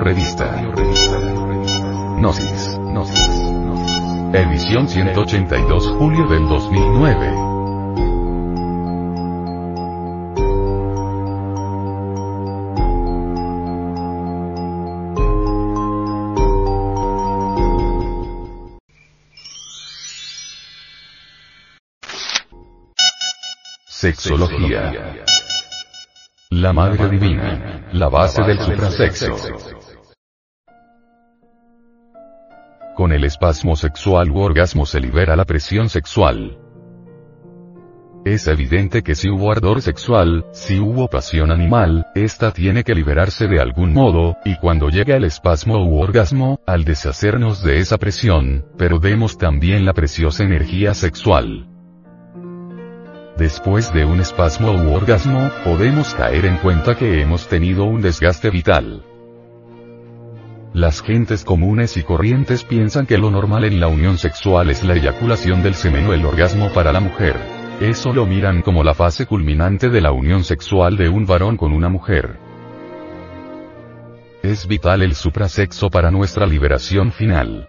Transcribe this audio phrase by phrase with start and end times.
[0.00, 0.56] Revista.
[2.16, 2.78] Gnosis.
[2.78, 3.50] Gnosis.
[4.32, 7.50] Edición 182 julio del 2009.
[23.86, 25.26] Sexología.
[26.48, 27.86] La Madre Divina.
[27.92, 29.79] La base del suprasexo.
[33.00, 36.58] Con el espasmo sexual u orgasmo se libera la presión sexual.
[38.26, 43.46] Es evidente que si hubo ardor sexual, si hubo pasión animal, esta tiene que liberarse
[43.46, 48.66] de algún modo, y cuando llega el espasmo u orgasmo, al deshacernos de esa presión,
[48.76, 51.70] perdemos también la preciosa energía sexual.
[53.38, 58.50] Después de un espasmo u orgasmo, podemos caer en cuenta que hemos tenido un desgaste
[58.50, 59.06] vital.
[60.72, 64.94] Las gentes comunes y corrientes piensan que lo normal en la unión sexual es la
[64.94, 67.36] eyaculación del semen o el orgasmo para la mujer.
[67.80, 71.72] Eso lo miran como la fase culminante de la unión sexual de un varón con
[71.72, 72.38] una mujer.
[74.44, 77.68] Es vital el suprasexo para nuestra liberación final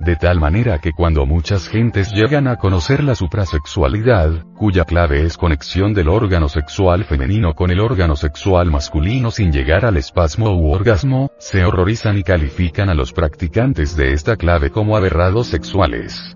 [0.00, 5.36] de tal manera que cuando muchas gentes llegan a conocer la suprasexualidad, cuya clave es
[5.36, 10.72] conexión del órgano sexual femenino con el órgano sexual masculino sin llegar al espasmo u
[10.72, 16.34] orgasmo, se horrorizan y califican a los practicantes de esta clave como aberrados sexuales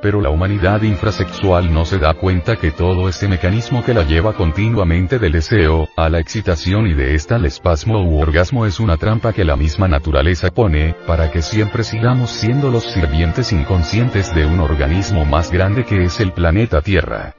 [0.00, 4.34] pero la humanidad infrasexual no se da cuenta que todo ese mecanismo que la lleva
[4.34, 8.96] continuamente del deseo, a la excitación y de esta al espasmo u orgasmo es una
[8.96, 14.46] trampa que la misma naturaleza pone, para que siempre sigamos siendo los sirvientes inconscientes de
[14.46, 17.34] un organismo más grande que es el planeta Tierra.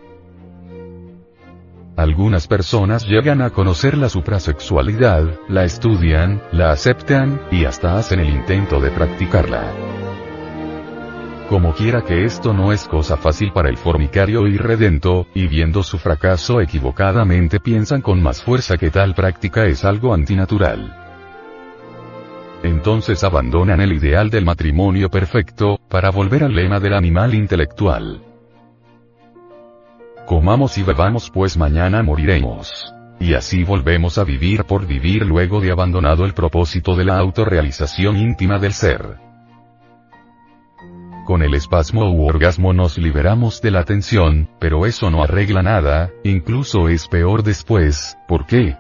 [1.98, 8.30] Algunas personas llegan a conocer la suprasexualidad, la estudian, la aceptan, y hasta hacen el
[8.30, 10.07] intento de practicarla.
[11.50, 15.98] Como quiera que esto no es cosa fácil para el formicario irredento, y viendo su
[15.98, 20.94] fracaso equivocadamente piensan con más fuerza que tal práctica es algo antinatural.
[22.64, 28.22] Entonces abandonan el ideal del matrimonio perfecto, para volver al lema del animal intelectual.
[30.26, 32.94] Comamos y bebamos pues mañana moriremos.
[33.22, 38.18] Y así volvemos a vivir por vivir luego de abandonado el propósito de la autorrealización
[38.18, 39.27] íntima del ser.
[41.28, 46.10] Con el espasmo u orgasmo nos liberamos de la tensión, pero eso no arregla nada,
[46.24, 48.78] incluso es peor después, ¿por qué?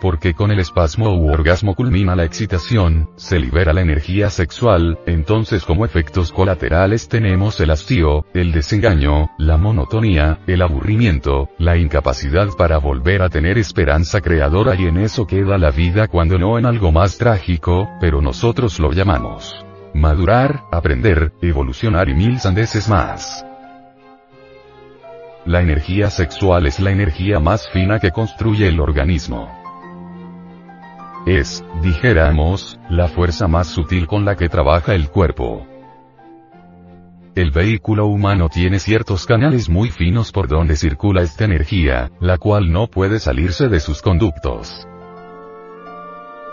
[0.00, 5.64] Porque con el espasmo u orgasmo culmina la excitación, se libera la energía sexual, entonces
[5.64, 12.78] como efectos colaterales tenemos el hastío, el desengaño, la monotonía, el aburrimiento, la incapacidad para
[12.78, 16.92] volver a tener esperanza creadora y en eso queda la vida cuando no en algo
[16.92, 19.64] más trágico, pero nosotros lo llamamos
[19.94, 23.44] madurar, aprender, evolucionar y mil sandeces más.
[25.44, 29.48] La energía sexual es la energía más fina que construye el organismo.
[31.26, 35.66] Es, dijéramos, la fuerza más sutil con la que trabaja el cuerpo.
[37.34, 42.72] El vehículo humano tiene ciertos canales muy finos por donde circula esta energía, la cual
[42.72, 44.86] no puede salirse de sus conductos.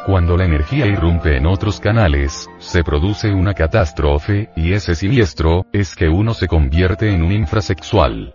[0.08, 5.98] Cuando la energía irrumpe en otros canales, se produce una catástrofe, y ese siniestro, es
[5.98, 8.34] que uno se convierte en un infrasexual.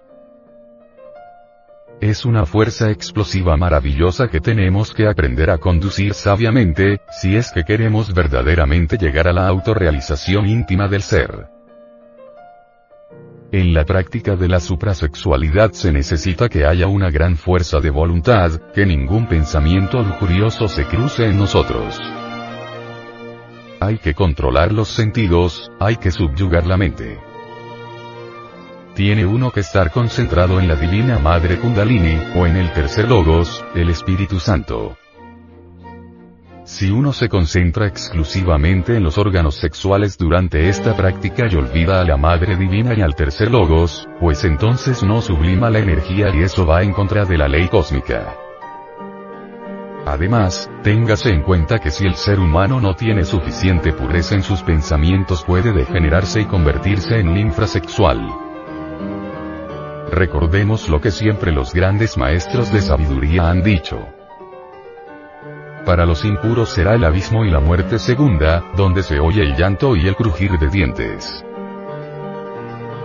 [1.99, 7.65] Es una fuerza explosiva maravillosa que tenemos que aprender a conducir sabiamente, si es que
[7.65, 11.49] queremos verdaderamente llegar a la autorrealización íntima del ser.
[13.53, 18.51] En la práctica de la suprasexualidad se necesita que haya una gran fuerza de voluntad,
[18.75, 22.01] que ningún pensamiento lujurioso se cruce en nosotros.
[23.79, 27.19] Hay que controlar los sentidos, hay que subyugar la mente.
[28.95, 33.63] Tiene uno que estar concentrado en la Divina Madre Kundalini, o en el tercer Logos,
[33.75, 34.97] el Espíritu Santo.
[36.65, 42.05] Si uno se concentra exclusivamente en los órganos sexuales durante esta práctica y olvida a
[42.05, 46.65] la Madre Divina y al tercer logos, pues entonces no sublima la energía y eso
[46.65, 48.37] va en contra de la ley cósmica.
[50.07, 54.63] Además, téngase en cuenta que si el ser humano no tiene suficiente pureza en sus
[54.63, 58.21] pensamientos puede degenerarse y convertirse en un infrasexual.
[60.13, 64.22] Recordemos lo que siempre los grandes maestros de sabiduría han dicho.
[65.85, 69.97] Para los impuros será el abismo y la muerte segunda, donde se oye el llanto
[69.97, 71.45] y el crujir de dientes.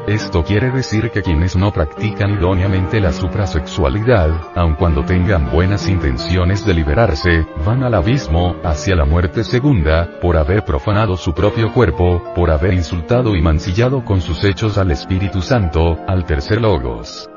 [0.07, 6.65] Esto quiere decir que quienes no practican idóneamente la suprasexualidad, aun cuando tengan buenas intenciones
[6.65, 12.23] de liberarse, van al abismo, hacia la muerte segunda, por haber profanado su propio cuerpo,
[12.33, 17.27] por haber insultado y mancillado con sus hechos al Espíritu Santo, al tercer logos.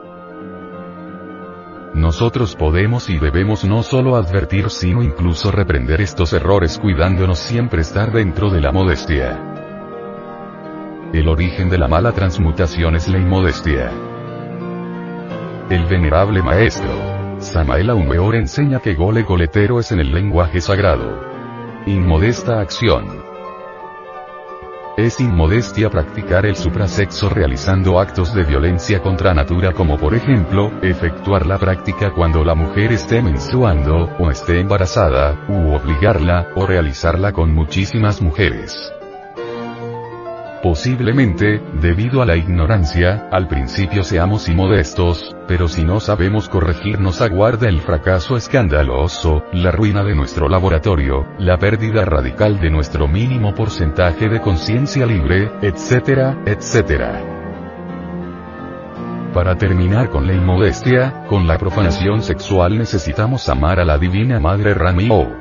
[1.94, 8.12] Nosotros podemos y debemos no solo advertir sino incluso reprender estos errores cuidándonos siempre estar
[8.12, 9.50] dentro de la modestia.
[11.12, 13.90] El origen de la mala transmutación es la inmodestia.
[15.68, 16.90] El venerable maestro,
[17.40, 21.24] Samael Aumeor enseña que gole goletero es en el lenguaje sagrado.
[21.86, 23.29] Inmodesta acción.
[25.00, 31.46] Es inmodestia practicar el suprasexo realizando actos de violencia contra natura como por ejemplo, efectuar
[31.46, 37.54] la práctica cuando la mujer esté menstruando, o esté embarazada, u obligarla, o realizarla con
[37.54, 38.92] muchísimas mujeres.
[40.62, 47.66] Posiblemente, debido a la ignorancia, al principio seamos inmodestos, pero si no sabemos corregirnos aguarda
[47.66, 54.28] el fracaso escandaloso, la ruina de nuestro laboratorio, la pérdida radical de nuestro mínimo porcentaje
[54.28, 57.24] de conciencia libre, etcétera, etcétera.
[59.32, 64.74] Para terminar con la inmodestia, con la profanación sexual necesitamos amar a la Divina Madre
[64.74, 65.39] Ramiro.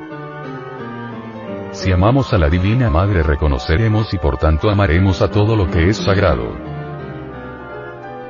[1.80, 5.88] Si amamos a la Divina Madre reconoceremos y por tanto amaremos a todo lo que
[5.88, 6.54] es sagrado.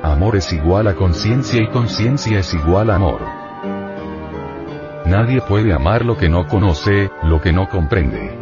[0.01, 3.19] Amor es igual a conciencia y conciencia es igual a amor.
[5.05, 8.39] Nadie puede amar lo que no conoce, lo que no comprende.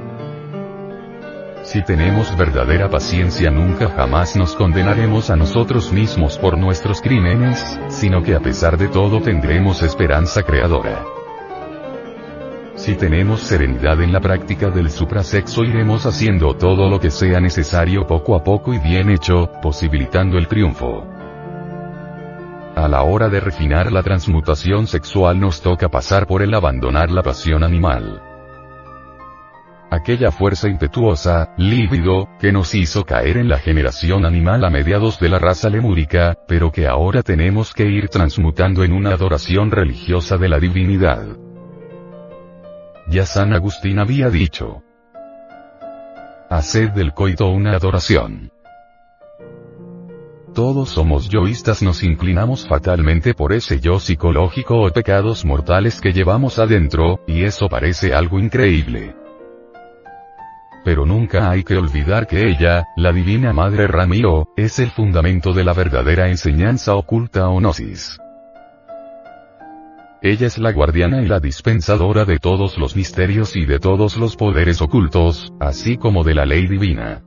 [1.63, 8.21] Si tenemos verdadera paciencia nunca jamás nos condenaremos a nosotros mismos por nuestros crímenes, sino
[8.21, 11.18] que a pesar de todo tendremos esperanza creadora.
[12.89, 18.07] Si tenemos serenidad en la práctica del suprasexo iremos haciendo todo lo que sea necesario
[18.07, 21.05] poco a poco y bien hecho, posibilitando el triunfo.
[22.75, 27.21] A la hora de refinar la transmutación sexual nos toca pasar por el abandonar la
[27.21, 28.23] pasión animal.
[29.91, 35.29] Aquella fuerza impetuosa, lívido, que nos hizo caer en la generación animal a mediados de
[35.29, 40.49] la raza lemúrica, pero que ahora tenemos que ir transmutando en una adoración religiosa de
[40.49, 41.48] la divinidad.
[43.09, 44.83] Ya San Agustín había dicho.
[46.47, 48.51] Haced del coito una adoración.
[50.53, 56.59] Todos somos yoístas, nos inclinamos fatalmente por ese yo psicológico o pecados mortales que llevamos
[56.59, 59.15] adentro, y eso parece algo increíble.
[60.85, 65.63] Pero nunca hay que olvidar que ella, la Divina Madre Ramiro, es el fundamento de
[65.63, 68.19] la verdadera enseñanza oculta o gnosis.
[70.21, 74.35] Ella es la guardiana y la dispensadora de todos los misterios y de todos los
[74.35, 77.23] poderes ocultos, así como de la ley divina.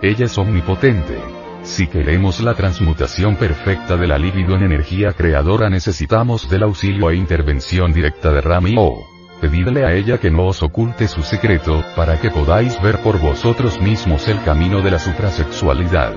[0.00, 1.20] Ella es omnipotente.
[1.64, 7.16] Si queremos la transmutación perfecta de la libido en energía creadora necesitamos del auxilio e
[7.16, 9.06] intervención directa de Rami O.
[9.42, 13.78] Pedidle a ella que no os oculte su secreto, para que podáis ver por vosotros
[13.82, 16.14] mismos el camino de la suprasexualidad.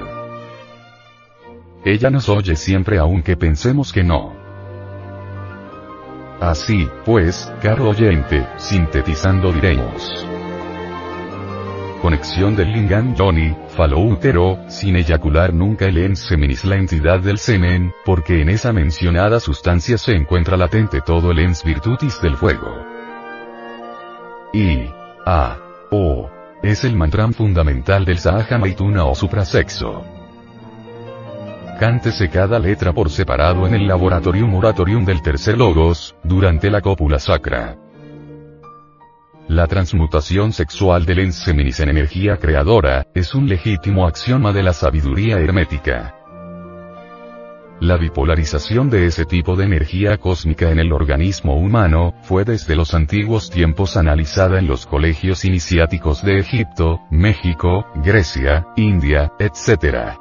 [1.83, 4.40] Ella nos oye siempre aunque pensemos que no.
[6.41, 10.25] Así, pues, caro oyente, sintetizando diremos.
[12.01, 17.37] Conexión del Lingam Johnny, falo útero, sin eyacular nunca el ens seminis la entidad del
[17.37, 22.87] semen, porque en esa mencionada sustancia se encuentra latente todo el ens virtutis del fuego.
[24.51, 24.89] Y,
[25.27, 25.57] A,
[25.91, 26.27] O,
[26.63, 30.20] es el mantra fundamental del Sahaja Maituna o suprasexo.
[31.81, 37.17] Cántese cada letra por separado en el Laboratorium Oratorium del Tercer Logos, durante la cópula
[37.17, 37.75] sacra.
[39.47, 45.39] La transmutación sexual del enseminis en energía creadora, es un legítimo axioma de la sabiduría
[45.39, 46.13] hermética.
[47.79, 52.93] La bipolarización de ese tipo de energía cósmica en el organismo humano, fue desde los
[52.93, 60.20] antiguos tiempos analizada en los colegios iniciáticos de Egipto, México, Grecia, India, etc.